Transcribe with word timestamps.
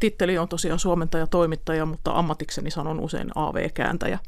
titteli 0.00 0.38
on 0.38 0.48
tosiaan 0.48 0.78
suomentaja 0.78 1.26
toimittaja, 1.26 1.86
mutta 1.86 2.18
ammatikseni 2.18 2.70
sanon 2.70 3.00
usein 3.00 3.30
AV-kääntäjä. 3.34 4.18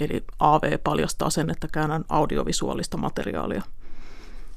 Eli 0.00 0.24
AV 0.38 0.78
paljastaa 0.84 1.30
sen, 1.30 1.50
että 1.50 1.68
käännän 1.72 2.04
audiovisuaalista 2.08 2.96
materiaalia. 2.96 3.62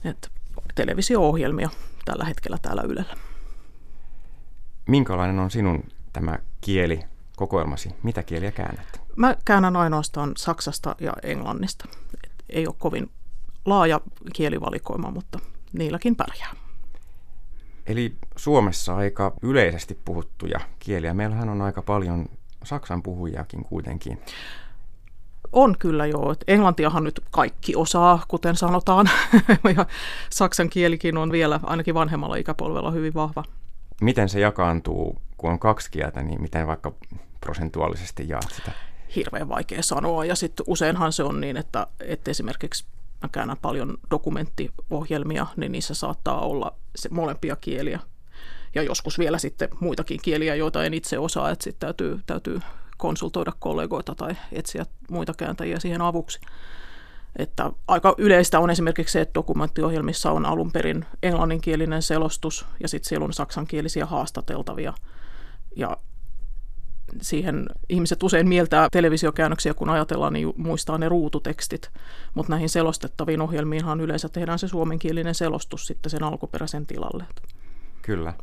Et 0.05 0.31
televisio-ohjelmia 0.75 1.69
tällä 2.05 2.25
hetkellä 2.25 2.57
täällä 2.61 2.81
Ylellä. 2.81 3.15
Minkälainen 4.87 5.39
on 5.39 5.51
sinun 5.51 5.83
tämä 6.13 6.37
kieli 6.61 7.03
kokoelmasi? 7.35 7.89
Mitä 8.03 8.23
kieliä 8.23 8.51
käännät? 8.51 9.01
Mä 9.15 9.35
käännän 9.45 9.75
ainoastaan 9.75 10.31
Saksasta 10.37 10.95
ja 10.99 11.13
Englannista. 11.23 11.85
Et 12.23 12.31
ei 12.49 12.67
ole 12.67 12.75
kovin 12.77 13.09
laaja 13.65 14.01
kielivalikoima, 14.33 15.11
mutta 15.11 15.39
niilläkin 15.73 16.15
pärjää. 16.15 16.66
Eli 17.87 18.15
Suomessa 18.35 18.95
aika 18.95 19.33
yleisesti 19.41 19.97
puhuttuja 20.05 20.59
kieliä. 20.79 21.13
Meillähän 21.13 21.49
on 21.49 21.61
aika 21.61 21.81
paljon 21.81 22.25
saksan 22.63 23.03
puhujiakin 23.03 23.65
kuitenkin. 23.65 24.19
On 25.51 25.77
kyllä 25.79 26.05
joo. 26.05 26.35
Englantiahan 26.47 27.03
nyt 27.03 27.21
kaikki 27.31 27.75
osaa, 27.75 28.23
kuten 28.27 28.55
sanotaan. 28.55 29.09
ja 29.77 29.85
saksan 30.29 30.69
kielikin 30.69 31.17
on 31.17 31.31
vielä 31.31 31.59
ainakin 31.63 31.93
vanhemmalla 31.93 32.35
ikäpolvella 32.35 32.91
hyvin 32.91 33.13
vahva. 33.13 33.43
Miten 34.01 34.29
se 34.29 34.39
jakaantuu, 34.39 35.21
kun 35.37 35.51
on 35.51 35.59
kaksi 35.59 35.91
kieltä, 35.91 36.23
niin 36.23 36.41
miten 36.41 36.67
vaikka 36.67 36.91
prosentuaalisesti 37.41 38.29
jaat 38.29 38.51
sitä? 38.55 38.71
Hirveän 39.15 39.49
vaikea 39.49 39.83
sanoa. 39.83 40.25
Ja 40.25 40.35
sitten 40.35 40.63
useinhan 40.67 41.13
se 41.13 41.23
on 41.23 41.41
niin, 41.41 41.57
että, 41.57 41.87
että 41.99 42.31
esimerkiksi 42.31 42.85
mä 43.23 43.29
käännän 43.31 43.57
paljon 43.61 43.97
dokumenttiohjelmia, 44.11 45.47
niin 45.55 45.71
niissä 45.71 45.93
saattaa 45.93 46.39
olla 46.41 46.75
se 46.95 47.09
molempia 47.09 47.55
kieliä. 47.55 47.99
Ja 48.75 48.83
joskus 48.83 49.19
vielä 49.19 49.37
sitten 49.37 49.69
muitakin 49.79 50.19
kieliä, 50.21 50.55
joita 50.55 50.83
en 50.83 50.93
itse 50.93 51.19
osaa, 51.19 51.49
että 51.49 51.63
sitten 51.63 51.87
täytyy, 51.87 52.19
täytyy 52.25 52.59
konsultoida 52.97 53.51
kollegoita 53.59 54.15
tai 54.15 54.35
etsiä 54.51 54.85
muita 55.09 55.33
kääntäjiä 55.37 55.79
siihen 55.79 56.01
avuksi. 56.01 56.39
Että 57.35 57.71
aika 57.87 58.15
yleistä 58.17 58.59
on 58.59 58.69
esimerkiksi 58.69 59.13
se, 59.13 59.21
että 59.21 59.33
dokumenttiohjelmissa 59.33 60.31
on 60.31 60.45
alun 60.45 60.71
perin 60.71 61.05
englanninkielinen 61.23 62.01
selostus 62.01 62.65
ja 62.79 62.87
sitten 62.87 63.09
siellä 63.09 63.25
on 63.25 63.33
saksankielisiä 63.33 64.05
haastateltavia. 64.05 64.93
Ja 65.75 65.97
siihen 67.21 67.65
ihmiset 67.89 68.23
usein 68.23 68.47
mieltää 68.47 68.87
televisiokäännöksiä, 68.91 69.73
kun 69.73 69.89
ajatellaan, 69.89 70.33
niin 70.33 70.53
muistaa 70.57 70.97
ne 70.97 71.09
ruututekstit, 71.09 71.91
mutta 72.33 72.51
näihin 72.51 72.69
selostettaviin 72.69 73.41
ohjelmiinhan 73.41 74.01
yleensä 74.01 74.29
tehdään 74.29 74.59
se 74.59 74.67
suomenkielinen 74.67 75.35
selostus 75.35 75.87
sitten 75.87 76.09
sen 76.09 76.23
alkuperäisen 76.23 76.85
tilalle. 76.85 77.23
Kyllä. 78.01 78.33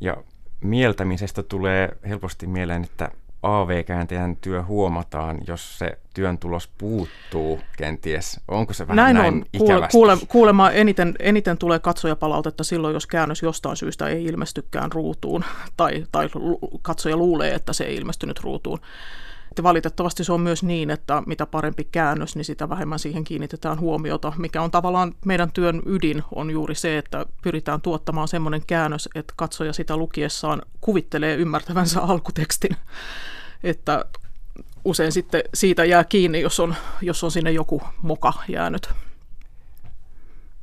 Ja 0.00 0.16
mieltämisestä 0.60 1.42
tulee 1.42 1.96
helposti 2.08 2.46
mieleen, 2.46 2.84
että 2.84 3.10
AV-kääntäjän 3.44 4.36
työ 4.36 4.62
huomataan, 4.62 5.38
jos 5.46 5.78
se 5.78 5.98
työn 6.14 6.38
tulos 6.38 6.68
puuttuu 6.78 7.60
kenties? 7.76 8.40
Onko 8.48 8.72
se 8.72 8.88
vähän 8.88 8.96
näin, 8.96 9.16
näin 9.16 9.34
on. 9.34 9.44
Kuule, 9.58 9.88
kuule, 9.92 10.18
kuulemma 10.28 10.70
eniten, 10.70 11.14
eniten 11.18 11.58
tulee 11.58 11.78
katsojapalautetta 11.78 12.64
silloin, 12.64 12.94
jos 12.94 13.06
käännös 13.06 13.42
jostain 13.42 13.76
syystä 13.76 14.08
ei 14.08 14.24
ilmestykään 14.24 14.92
ruutuun 14.92 15.44
tai, 15.76 16.06
tai 16.12 16.28
katsoja 16.82 17.16
luulee, 17.16 17.54
että 17.54 17.72
se 17.72 17.84
ei 17.84 17.96
ilmestynyt 17.96 18.40
ruutuun. 18.40 18.78
Ja 19.56 19.62
valitettavasti 19.62 20.24
se 20.24 20.32
on 20.32 20.40
myös 20.40 20.62
niin, 20.62 20.90
että 20.90 21.22
mitä 21.26 21.46
parempi 21.46 21.88
käännös, 21.92 22.36
niin 22.36 22.44
sitä 22.44 22.68
vähemmän 22.68 22.98
siihen 22.98 23.24
kiinnitetään 23.24 23.80
huomiota, 23.80 24.32
mikä 24.38 24.62
on 24.62 24.70
tavallaan 24.70 25.14
meidän 25.24 25.52
työn 25.52 25.82
ydin 25.86 26.22
on 26.34 26.50
juuri 26.50 26.74
se, 26.74 26.98
että 26.98 27.26
pyritään 27.42 27.80
tuottamaan 27.80 28.28
semmoinen 28.28 28.62
käännös, 28.66 29.08
että 29.14 29.34
katsoja 29.36 29.72
sitä 29.72 29.96
lukiessaan 29.96 30.62
kuvittelee 30.80 31.36
ymmärtävänsä 31.36 32.00
alkutekstin 32.12 32.76
että 33.64 34.04
usein 34.84 35.12
sitten 35.12 35.42
siitä 35.54 35.84
jää 35.84 36.04
kiinni, 36.04 36.40
jos 36.40 36.60
on, 36.60 36.74
jos 37.00 37.24
on 37.24 37.30
sinne 37.30 37.50
joku 37.50 37.82
moka 38.02 38.32
jäänyt. 38.48 38.90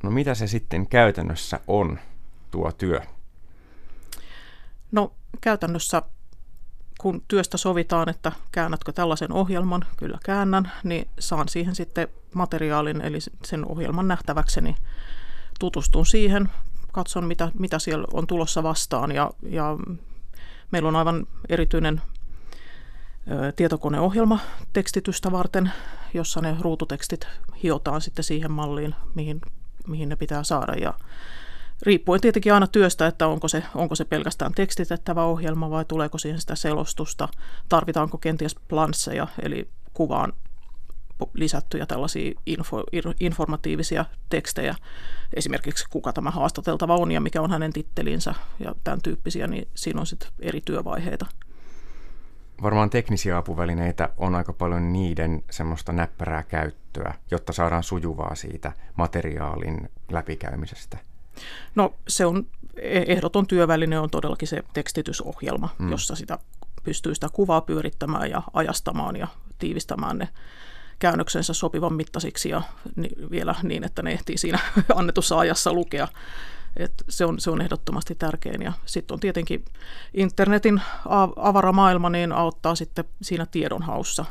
No 0.02 0.10
mitä 0.10 0.34
se 0.34 0.46
sitten 0.46 0.86
käytännössä 0.86 1.60
on, 1.66 1.98
tuo 2.50 2.72
työ? 2.72 3.00
No 4.92 5.12
käytännössä, 5.40 6.02
kun 7.00 7.22
työstä 7.28 7.56
sovitaan, 7.56 8.08
että 8.08 8.32
käännätkö 8.52 8.92
tällaisen 8.92 9.32
ohjelman, 9.32 9.84
kyllä 9.96 10.18
käännän, 10.24 10.72
niin 10.84 11.08
saan 11.18 11.48
siihen 11.48 11.74
sitten 11.74 12.08
materiaalin, 12.34 13.00
eli 13.00 13.18
sen 13.44 13.64
ohjelman 13.64 14.08
nähtäväkseni. 14.08 14.76
Tutustun 15.60 16.06
siihen, 16.06 16.50
katson 16.92 17.24
mitä, 17.24 17.50
mitä 17.58 17.78
siellä 17.78 18.06
on 18.12 18.26
tulossa 18.26 18.62
vastaan 18.62 19.12
ja, 19.12 19.30
ja 19.42 19.76
meillä 20.70 20.88
on 20.88 20.96
aivan 20.96 21.26
erityinen 21.48 22.02
tietokoneohjelma 23.56 24.38
tekstitystä 24.72 25.32
varten, 25.32 25.72
jossa 26.14 26.40
ne 26.40 26.56
ruututekstit 26.60 27.26
hiotaan 27.62 28.00
sitten 28.00 28.24
siihen 28.24 28.52
malliin, 28.52 28.94
mihin, 29.14 29.40
mihin 29.88 30.08
ne 30.08 30.16
pitää 30.16 30.44
saada. 30.44 30.72
Ja 30.72 30.94
riippuen 31.82 32.20
tietenkin 32.20 32.54
aina 32.54 32.66
työstä, 32.66 33.06
että 33.06 33.26
onko 33.26 33.48
se, 33.48 33.62
onko 33.74 33.94
se 33.94 34.04
pelkästään 34.04 34.52
tekstitettävä 34.54 35.24
ohjelma 35.24 35.70
vai 35.70 35.84
tuleeko 35.84 36.18
siihen 36.18 36.40
sitä 36.40 36.54
selostusta, 36.54 37.28
tarvitaanko 37.68 38.18
kenties 38.18 38.54
plansseja, 38.68 39.26
eli 39.42 39.68
kuvaan 39.94 40.32
lisättyjä 41.34 41.86
tällaisia 41.86 42.40
info, 42.46 42.84
informatiivisia 43.20 44.04
tekstejä, 44.28 44.74
esimerkiksi 45.36 45.84
kuka 45.90 46.12
tämä 46.12 46.30
haastateltava 46.30 46.96
on 46.96 47.12
ja 47.12 47.20
mikä 47.20 47.42
on 47.42 47.50
hänen 47.50 47.72
tittelinsä 47.72 48.34
ja 48.58 48.74
tämän 48.84 49.02
tyyppisiä, 49.02 49.46
niin 49.46 49.68
siinä 49.74 50.00
on 50.00 50.06
sitten 50.06 50.28
eri 50.40 50.60
työvaiheita 50.64 51.26
varmaan 52.62 52.90
teknisiä 52.90 53.36
apuvälineitä 53.36 54.08
on 54.16 54.34
aika 54.34 54.52
paljon 54.52 54.92
niiden 54.92 55.44
semmoista 55.50 55.92
näppärää 55.92 56.42
käyttöä, 56.42 57.14
jotta 57.30 57.52
saadaan 57.52 57.82
sujuvaa 57.82 58.34
siitä 58.34 58.72
materiaalin 58.96 59.90
läpikäymisestä. 60.10 60.98
No 61.74 61.94
se 62.08 62.26
on 62.26 62.46
e- 62.76 63.04
ehdoton 63.06 63.46
työväline 63.46 63.98
on 63.98 64.10
todellakin 64.10 64.48
se 64.48 64.62
tekstitysohjelma, 64.72 65.68
mm. 65.78 65.90
jossa 65.90 66.16
sitä 66.16 66.38
pystyy 66.82 67.14
sitä 67.14 67.28
kuvaa 67.32 67.60
pyörittämään 67.60 68.30
ja 68.30 68.42
ajastamaan 68.52 69.16
ja 69.16 69.26
tiivistämään 69.58 70.18
ne 70.18 70.28
käännöksensä 70.98 71.54
sopivan 71.54 71.94
mittaisiksi 71.94 72.48
ja 72.48 72.62
vielä 73.30 73.54
niin, 73.62 73.84
että 73.84 74.02
ne 74.02 74.12
ehtii 74.12 74.38
siinä 74.38 74.58
annetussa 74.94 75.38
ajassa 75.38 75.72
lukea. 75.72 76.08
Et 76.76 76.92
se, 77.08 77.24
on, 77.24 77.40
se 77.40 77.50
on 77.50 77.60
ehdottomasti 77.60 78.14
tärkein. 78.14 78.62
Ja 78.62 78.72
sitten 78.86 79.14
on 79.14 79.20
tietenkin 79.20 79.64
internetin 80.14 80.82
avaramaailma, 81.36 82.10
niin 82.10 82.32
auttaa 82.32 82.74
sitten 82.74 83.04
siinä 83.22 83.46
tiedonhaussa. 83.46 84.24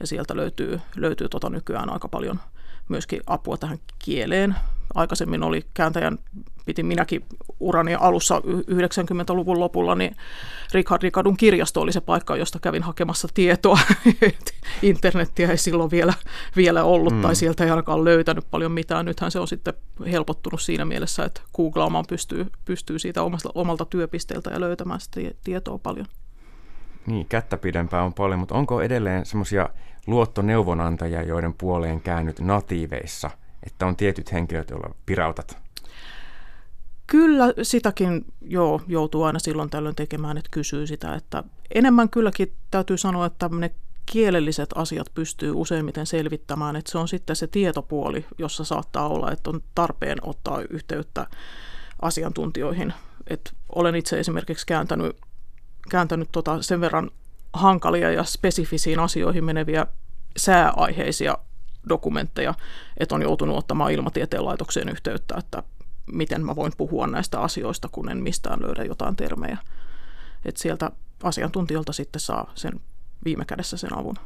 Ja 0.00 0.06
sieltä 0.06 0.36
löytyy, 0.36 0.80
löytyy 0.96 1.28
tota 1.28 1.50
nykyään 1.50 1.90
aika 1.90 2.08
paljon 2.08 2.40
myöskin 2.88 3.20
apua 3.26 3.56
tähän 3.56 3.78
kieleen. 3.98 4.54
Aikaisemmin 4.94 5.42
oli 5.42 5.62
kääntäjän, 5.74 6.18
piti 6.66 6.82
minäkin 6.82 7.24
urani 7.60 7.94
alussa 7.94 8.38
90-luvun 8.70 9.60
lopulla, 9.60 9.94
niin 9.94 10.16
Richard 10.72 11.02
Ricardun 11.02 11.36
kirjasto 11.36 11.80
oli 11.80 11.92
se 11.92 12.00
paikka, 12.00 12.36
josta 12.36 12.58
kävin 12.58 12.82
hakemassa 12.82 13.28
tietoa. 13.34 13.78
Internettiä 14.82 15.50
ei 15.50 15.58
silloin 15.58 15.90
vielä, 15.90 16.14
vielä 16.56 16.84
ollut, 16.84 17.12
mm. 17.12 17.22
tai 17.22 17.36
sieltä 17.36 17.64
ei 17.64 17.70
ainakaan 17.70 18.04
löytänyt 18.04 18.44
paljon 18.50 18.72
mitään. 18.72 19.04
Nythän 19.06 19.30
se 19.30 19.40
on 19.40 19.48
sitten 19.48 19.74
helpottunut 20.10 20.62
siinä 20.62 20.84
mielessä, 20.84 21.24
että 21.24 21.40
googlaamaan 21.56 22.04
pystyy, 22.08 22.46
pystyy 22.64 22.98
siitä 22.98 23.22
omalta, 23.22 23.50
omalta 23.54 23.84
työpisteeltä 23.84 24.50
ja 24.50 24.60
löytämään 24.60 25.00
sitä 25.00 25.20
tietoa 25.44 25.78
paljon. 25.78 26.06
Niin, 27.06 27.26
kättä 27.26 27.56
pidempää 27.56 28.02
on 28.02 28.14
paljon, 28.14 28.38
mutta 28.38 28.54
onko 28.54 28.82
edelleen 28.82 29.26
semmoisia 29.26 29.68
luottoneuvonantajia, 30.06 31.22
joiden 31.22 31.54
puoleen 31.54 32.00
käännyt 32.00 32.40
natiiveissa, 32.40 33.30
että 33.66 33.86
on 33.86 33.96
tietyt 33.96 34.32
henkilöt, 34.32 34.70
joilla 34.70 34.94
pirautat? 35.06 35.58
Kyllä 37.06 37.44
sitäkin 37.62 38.24
joo, 38.40 38.80
joutuu 38.86 39.22
aina 39.22 39.38
silloin 39.38 39.70
tällöin 39.70 39.94
tekemään, 39.94 40.38
että 40.38 40.50
kysyy 40.50 40.86
sitä, 40.86 41.14
että 41.14 41.44
enemmän 41.74 42.08
kylläkin 42.08 42.52
täytyy 42.70 42.98
sanoa, 42.98 43.26
että 43.26 43.48
ne 43.48 43.70
kielelliset 44.06 44.70
asiat 44.74 45.06
pystyy 45.14 45.52
useimmiten 45.54 46.06
selvittämään, 46.06 46.76
että 46.76 46.92
se 46.92 46.98
on 46.98 47.08
sitten 47.08 47.36
se 47.36 47.46
tietopuoli, 47.46 48.26
jossa 48.38 48.64
saattaa 48.64 49.08
olla, 49.08 49.32
että 49.32 49.50
on 49.50 49.60
tarpeen 49.74 50.18
ottaa 50.22 50.60
yhteyttä 50.70 51.26
asiantuntijoihin. 52.02 52.92
Et 53.26 53.52
olen 53.74 53.94
itse 53.94 54.20
esimerkiksi 54.20 54.66
kääntänyt 54.66 55.16
kääntänyt 55.90 56.28
tota 56.32 56.62
sen 56.62 56.80
verran 56.80 57.10
hankalia 57.52 58.10
ja 58.10 58.24
spesifisiin 58.24 59.00
asioihin 59.00 59.44
meneviä 59.44 59.86
sääaiheisia 60.36 61.38
dokumentteja, 61.88 62.54
että 62.96 63.14
on 63.14 63.22
joutunut 63.22 63.56
ottamaan 63.56 63.92
ilmatieteen 63.92 64.44
laitokseen 64.44 64.88
yhteyttä, 64.88 65.34
että 65.38 65.62
miten 66.06 66.44
mä 66.44 66.56
voin 66.56 66.72
puhua 66.76 67.06
näistä 67.06 67.40
asioista, 67.40 67.88
kun 67.92 68.08
en 68.08 68.18
mistään 68.18 68.62
löydä 68.62 68.84
jotain 68.84 69.16
termejä. 69.16 69.58
että 70.44 70.62
sieltä 70.62 70.90
asiantuntijoilta 71.22 71.92
sitten 71.92 72.20
saa 72.20 72.52
sen 72.54 72.80
viime 73.24 73.44
kädessä 73.44 73.76
sen 73.76 73.98
avun. 73.98 74.16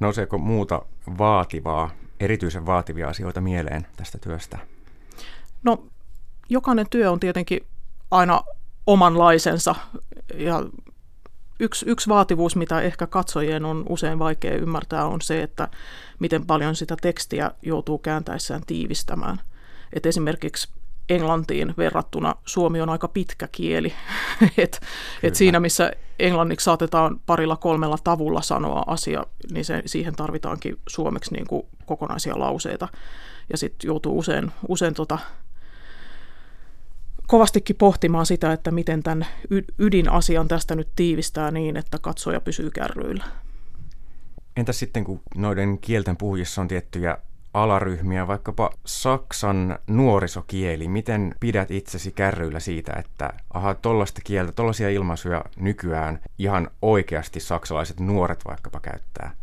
Nouseeko 0.00 0.38
muuta 0.38 0.82
vaativaa, 1.18 1.90
erityisen 2.20 2.66
vaativia 2.66 3.08
asioita 3.08 3.40
mieleen 3.40 3.86
tästä 3.96 4.18
työstä? 4.18 4.58
No, 5.62 5.86
jokainen 6.48 6.86
työ 6.90 7.10
on 7.10 7.20
tietenkin 7.20 7.60
aina 8.10 8.40
omanlaisensa. 8.86 9.74
Ja 10.34 10.62
yksi, 11.60 11.84
yksi 11.88 12.08
vaativuus, 12.08 12.56
mitä 12.56 12.80
ehkä 12.80 13.06
katsojien 13.06 13.64
on 13.64 13.84
usein 13.88 14.18
vaikea 14.18 14.54
ymmärtää, 14.54 15.06
on 15.06 15.20
se, 15.20 15.42
että 15.42 15.68
miten 16.18 16.46
paljon 16.46 16.76
sitä 16.76 16.96
tekstiä 17.02 17.50
joutuu 17.62 17.98
kääntäessään 17.98 18.62
tiivistämään. 18.66 19.40
Et 19.92 20.06
esimerkiksi 20.06 20.68
englantiin 21.08 21.74
verrattuna 21.78 22.34
suomi 22.44 22.80
on 22.80 22.88
aika 22.88 23.08
pitkä 23.08 23.48
kieli. 23.52 23.92
et, 24.58 24.80
et 25.22 25.34
siinä, 25.34 25.60
missä 25.60 25.92
englanniksi 26.18 26.64
saatetaan 26.64 27.20
parilla 27.26 27.56
kolmella 27.56 27.98
tavulla 28.04 28.42
sanoa 28.42 28.82
asia, 28.86 29.26
niin 29.52 29.64
se, 29.64 29.82
siihen 29.86 30.16
tarvitaankin 30.16 30.76
suomeksi 30.88 31.34
niin 31.34 31.46
kuin 31.46 31.62
kokonaisia 31.86 32.38
lauseita. 32.38 32.88
Ja 33.50 33.58
sitten 33.58 33.88
joutuu 33.88 34.18
usein, 34.18 34.52
usein 34.68 34.94
tota, 34.94 35.18
kovastikin 37.30 37.76
pohtimaan 37.76 38.26
sitä, 38.26 38.52
että 38.52 38.70
miten 38.70 39.02
tämän 39.02 39.26
ydinasian 39.78 40.48
tästä 40.48 40.74
nyt 40.74 40.88
tiivistää 40.96 41.50
niin, 41.50 41.76
että 41.76 41.98
katsoja 41.98 42.40
pysyy 42.40 42.70
kärryillä. 42.70 43.24
Entä 44.56 44.72
sitten, 44.72 45.04
kun 45.04 45.20
noiden 45.34 45.78
kielten 45.78 46.16
puhujissa 46.16 46.60
on 46.60 46.68
tiettyjä 46.68 47.18
alaryhmiä, 47.54 48.26
vaikkapa 48.26 48.70
saksan 48.86 49.78
nuorisokieli. 49.86 50.88
Miten 50.88 51.34
pidät 51.40 51.70
itsesi 51.70 52.12
kärryillä 52.12 52.60
siitä, 52.60 52.92
että 52.92 53.32
aha, 53.54 53.74
tollaista 53.74 54.20
kieltä, 54.24 54.52
tollaisia 54.52 54.90
ilmaisuja 54.90 55.44
nykyään 55.56 56.20
ihan 56.38 56.70
oikeasti 56.82 57.40
saksalaiset 57.40 58.00
nuoret 58.00 58.44
vaikkapa 58.48 58.80
käyttää? 58.80 59.36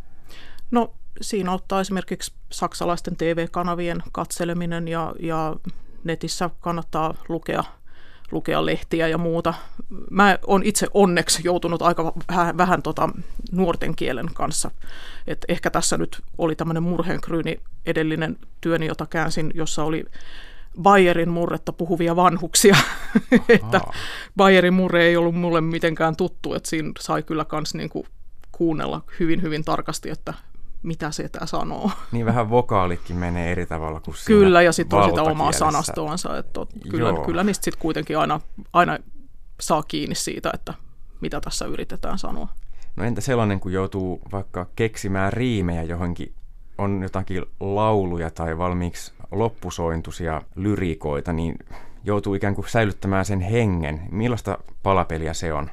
No 0.72 0.94
siinä 1.22 1.52
ottaa 1.52 1.82
esimerkiksi 1.82 2.34
saksalaisten 2.52 3.16
TV-kanavien 3.18 4.04
katseleminen 4.12 4.88
ja, 4.88 5.14
ja 5.20 5.56
netissä 6.04 6.50
kannattaa 6.62 7.14
lukea 7.30 7.64
lukea 8.32 8.66
lehtiä 8.66 9.08
ja 9.08 9.18
muuta. 9.18 9.54
Mä 10.12 10.38
oon 10.48 10.64
itse 10.64 10.88
onneksi 10.94 11.42
joutunut 11.44 11.82
aika 11.82 12.14
vähän, 12.32 12.58
vähän 12.58 12.82
tota 12.82 13.10
nuorten 13.52 13.96
kielen 13.96 14.30
kanssa. 14.34 14.72
Et 15.28 15.46
ehkä 15.48 15.70
tässä 15.70 15.98
nyt 15.98 16.22
oli 16.38 16.56
tämmöinen 16.56 16.84
murheenkryyni 16.84 17.62
edellinen 17.86 18.38
työni, 18.62 18.86
jota 18.86 19.06
käänsin, 19.06 19.52
jossa 19.56 19.84
oli 19.84 20.06
Bayerin 20.82 21.30
murretta 21.30 21.74
puhuvia 21.74 22.16
vanhuksia. 22.16 22.76
että 23.50 23.82
Bayerin 24.38 24.74
murre 24.74 25.06
ei 25.06 25.18
ollut 25.18 25.36
mulle 25.36 25.62
mitenkään 25.62 26.16
tuttu, 26.16 26.54
että 26.54 26.70
siinä 26.70 26.92
sai 27.00 27.24
kyllä 27.24 27.46
kans 27.46 27.74
niinku 27.74 28.08
kuunnella 28.52 29.02
hyvin, 29.20 29.42
hyvin 29.42 29.64
tarkasti, 29.64 30.10
että 30.10 30.34
mitä 30.84 31.12
se 31.12 31.30
tämä 31.30 31.46
sanoo. 31.46 31.92
Niin 32.12 32.26
vähän 32.26 32.50
vokaalitkin 32.50 33.16
menee 33.16 33.52
eri 33.52 33.66
tavalla 33.66 34.00
kuin 34.00 34.16
Kyllä, 34.26 34.62
ja 34.62 34.72
sitten 34.72 35.00
on 35.00 35.10
sitä 35.10 35.24
omaa 35.24 35.52
sanastoansa. 35.52 36.38
Että 36.38 36.60
kyllä, 36.90 37.26
kyllä 37.26 37.44
niistä 37.44 37.66
sitten 37.66 37.82
kuitenkin 37.82 38.18
aina, 38.18 38.40
aina 38.74 38.98
saa 39.60 39.84
kiinni 39.84 40.16
siitä, 40.16 40.52
että 40.54 40.74
mitä 41.22 41.42
tässä 41.42 41.66
yritetään 41.66 42.20
sanoa. 42.20 42.48
No 42.96 43.04
entä 43.04 43.22
sellainen, 43.22 43.60
kun 43.60 43.74
joutuu 43.74 44.22
vaikka 44.32 44.66
keksimään 44.76 45.34
riimejä 45.34 45.84
johonkin, 45.84 46.34
on 46.78 47.04
jotakin 47.04 47.46
lauluja 47.60 48.32
tai 48.32 48.58
valmiiksi 48.58 49.14
loppusointuisia 49.32 50.42
lyrikoita, 50.56 51.34
niin 51.34 51.56
joutuu 52.04 52.34
ikään 52.34 52.56
kuin 52.56 52.70
säilyttämään 52.70 53.26
sen 53.26 53.40
hengen. 53.40 54.02
Millaista 54.12 54.58
palapeliä 54.84 55.34
se 55.34 55.54
on? 55.54 55.70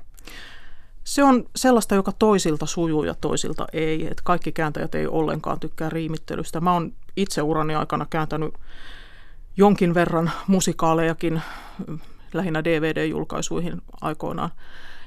Se 1.04 1.24
on 1.24 1.44
sellaista, 1.56 1.94
joka 1.94 2.12
toisilta 2.12 2.66
sujuu 2.66 3.04
ja 3.04 3.14
toisilta 3.14 3.66
ei. 3.72 4.06
Et 4.06 4.20
kaikki 4.20 4.52
kääntäjät 4.52 4.94
ei 4.94 5.06
ollenkaan 5.06 5.60
tykkää 5.60 5.90
riimittelystä. 5.90 6.60
Mä 6.60 6.72
oon 6.72 6.92
itse 7.16 7.42
urani 7.42 7.74
aikana 7.74 8.06
kääntänyt 8.10 8.54
jonkin 9.56 9.94
verran 9.94 10.30
musikaalejakin, 10.46 11.42
lähinnä 12.32 12.64
DVD-julkaisuihin 12.64 13.82
aikoinaan 14.00 14.50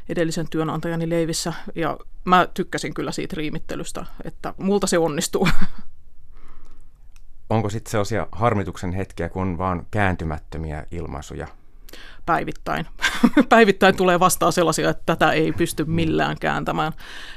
edellisen 0.09 0.49
työnantajani 0.49 1.09
leivissä. 1.09 1.53
Ja 1.75 1.97
mä 2.25 2.47
tykkäsin 2.53 2.93
kyllä 2.93 3.11
siitä 3.11 3.35
riimittelystä, 3.38 4.05
että 4.23 4.53
multa 4.57 4.88
se 4.88 4.97
onnistuu. 4.97 5.47
Onko 7.50 7.69
sitten 7.69 7.91
sellaisia 7.91 8.27
harmituksen 8.31 8.93
hetkiä, 8.93 9.29
kun 9.29 9.41
on 9.41 9.57
vaan 9.57 9.88
kääntymättömiä 9.91 10.85
ilmaisuja? 10.91 11.47
Päivittäin. 12.25 12.86
päivittäin 13.50 13.95
tulee 13.95 14.19
vastaan 14.19 14.54
sellaisia, 14.54 14.89
että 14.89 15.04
tätä 15.06 15.31
ei 15.31 15.51
pysty 15.51 15.86
millään 15.86 16.38
kääntämään. 16.39 16.94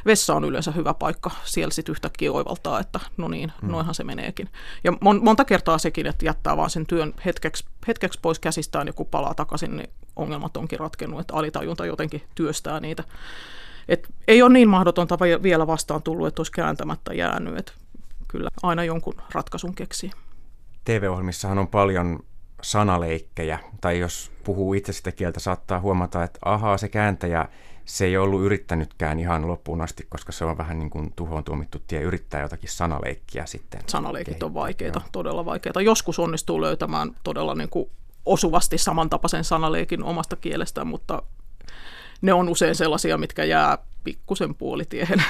Vessa 0.06 0.35
on 0.35 0.44
yleensä 0.44 0.70
hyvä 0.70 0.94
paikka. 0.94 1.31
Siellä 1.44 1.73
sitten 1.73 1.93
yhtäkkiä 1.93 2.32
oivaltaa, 2.32 2.81
että 2.81 3.00
no 3.17 3.29
niin, 3.29 3.52
noinhan 3.62 3.94
se 3.94 4.05
meneekin. 4.05 4.49
Ja 4.85 4.93
mon- 4.93 5.23
monta 5.23 5.44
kertaa 5.44 5.79
sekin, 5.79 6.06
että 6.06 6.25
jättää 6.25 6.56
vaan 6.56 6.70
sen 6.70 6.87
työn 6.87 7.14
hetkeksi, 7.25 7.64
hetkeksi 7.88 8.19
pois 8.23 8.38
käsistään 8.38 8.87
ja 8.87 8.93
kun 8.93 9.06
palaa 9.06 9.35
takaisin, 9.35 9.76
niin 9.76 9.91
ongelmat 10.17 10.56
onkin 10.56 10.81
ratkennut, 10.81 11.20
että 11.20 11.35
alitajunta 11.35 11.87
jotenkin 11.87 12.23
työstää 12.35 12.81
niitä. 12.81 13.05
Et 13.88 14.08
ei 14.29 14.43
ole 14.43 14.52
niin 14.52 14.69
mahdotonta 14.69 15.19
vielä 15.19 15.67
vastaan 15.67 16.02
tullut, 16.02 16.26
että 16.26 16.41
olisi 16.41 16.52
kääntämättä 16.52 17.14
jäänyt. 17.14 17.58
Et 17.58 17.75
kyllä 18.29 18.49
aina 18.62 18.85
jonkun 18.85 19.14
ratkaisun 19.32 19.75
keksii. 19.75 20.11
TV-ohjelmissahan 20.85 21.58
on 21.58 21.69
paljon 21.69 22.20
sanaleikkejä, 22.62 23.58
tai 23.80 23.98
jos 23.98 24.32
puhuu 24.44 24.74
itse 24.74 24.92
sitä 24.92 25.12
kieltä, 25.12 25.40
saattaa 25.40 25.80
huomata, 25.80 26.22
että 26.22 26.38
ahaa, 26.44 26.78
se 26.78 26.88
kääntäjä, 26.88 27.48
se 27.84 28.04
ei 28.04 28.16
ollut 28.16 28.42
yrittänytkään 28.42 29.18
ihan 29.18 29.48
loppuun 29.48 29.80
asti, 29.80 30.06
koska 30.08 30.32
se 30.32 30.44
on 30.44 30.58
vähän 30.58 30.78
niin 30.78 30.90
kuin 30.90 31.12
tuhoon 31.16 31.44
tuomittu 31.44 31.82
tie 31.86 32.00
yrittää 32.00 32.40
jotakin 32.40 32.70
sanaleikkiä 32.70 33.46
sitten. 33.46 33.80
Sanaleikit 33.86 34.42
on 34.42 34.54
vaikeita, 34.54 34.98
Joo. 34.98 35.08
todella 35.12 35.44
vaikeita. 35.44 35.80
Joskus 35.80 36.18
onnistuu 36.18 36.60
löytämään 36.60 37.16
todella 37.24 37.54
niin 37.54 37.68
kuin 37.70 37.90
osuvasti 38.26 38.78
samantapaisen 38.78 39.44
sanaleikin 39.44 40.02
omasta 40.02 40.36
kielestä, 40.36 40.84
mutta 40.84 41.22
ne 42.22 42.32
on 42.32 42.48
usein 42.48 42.74
sellaisia, 42.74 43.18
mitkä 43.18 43.44
jää 43.44 43.78
pikkusen 44.04 44.54
puolitiehen. 44.54 45.22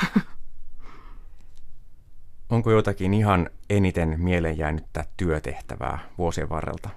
Onko 2.50 2.70
jotakin 2.70 3.14
ihan 3.14 3.50
eniten 3.70 4.14
mieleen 4.20 4.58
jäänyttä 4.58 5.04
työtehtävää 5.16 5.98
vuosien 6.18 6.48
varrelta? 6.48 6.90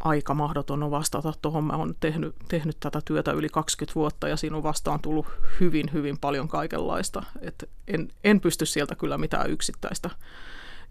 Aika 0.00 0.34
mahdoton 0.34 0.82
on 0.82 0.90
vastata 0.90 1.32
tuohon. 1.42 1.64
Mä 1.64 1.72
oon 1.72 1.94
tehnyt, 2.00 2.34
tehnyt 2.48 2.76
tätä 2.80 3.00
työtä 3.04 3.32
yli 3.32 3.48
20 3.48 3.94
vuotta 3.94 4.28
ja 4.28 4.36
siinä 4.36 4.56
on 4.56 4.62
vastaan 4.62 5.00
tullut 5.00 5.26
hyvin, 5.60 5.90
hyvin 5.92 6.18
paljon 6.18 6.48
kaikenlaista. 6.48 7.22
Et 7.40 7.70
en, 7.88 8.08
en 8.24 8.40
pysty 8.40 8.66
sieltä 8.66 8.94
kyllä 8.94 9.18
mitään 9.18 9.50
yksittäistä. 9.50 10.10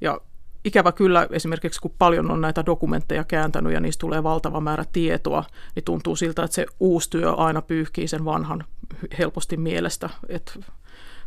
Ja 0.01 0.21
ikävä 0.65 0.91
kyllä 0.91 1.27
esimerkiksi 1.31 1.81
kun 1.81 1.95
paljon 1.99 2.31
on 2.31 2.41
näitä 2.41 2.65
dokumentteja 2.65 3.23
kääntänyt 3.23 3.73
ja 3.73 3.79
niistä 3.79 4.01
tulee 4.01 4.23
valtava 4.23 4.61
määrä 4.61 4.85
tietoa, 4.91 5.43
niin 5.75 5.83
tuntuu 5.83 6.15
siltä, 6.15 6.43
että 6.43 6.55
se 6.55 6.65
uusi 6.79 7.09
työ 7.09 7.33
aina 7.33 7.61
pyyhkii 7.61 8.07
sen 8.07 8.25
vanhan 8.25 8.63
helposti 9.19 9.57
mielestä. 9.57 10.09
Että 10.29 10.51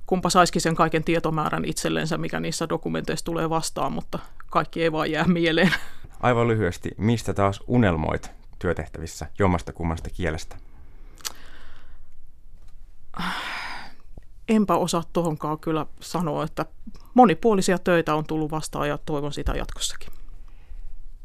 kumpa 0.06 0.30
saisikin 0.30 0.62
sen 0.62 0.74
kaiken 0.74 1.04
tietomäärän 1.04 1.64
itsellensä, 1.64 2.18
mikä 2.18 2.40
niissä 2.40 2.68
dokumenteissa 2.68 3.24
tulee 3.24 3.50
vastaan, 3.50 3.92
mutta 3.92 4.18
kaikki 4.50 4.82
ei 4.82 4.92
vaan 4.92 5.10
jää 5.10 5.24
mieleen. 5.24 5.74
Aivan 6.20 6.48
lyhyesti, 6.48 6.90
mistä 6.98 7.34
taas 7.34 7.60
unelmoit 7.66 8.30
työtehtävissä 8.58 9.26
jommasta 9.38 9.72
kummasta 9.72 10.10
kielestä? 10.10 10.56
Enpä 14.48 14.76
osaa 14.76 15.02
tuohonkaan 15.12 15.58
kyllä 15.58 15.86
sanoa, 16.00 16.44
että 16.44 16.66
monipuolisia 17.14 17.78
töitä 17.78 18.14
on 18.14 18.24
tullut 18.26 18.50
vastaan 18.50 18.88
ja 18.88 18.98
toivon 18.98 19.32
sitä 19.32 19.52
jatkossakin. 19.52 20.19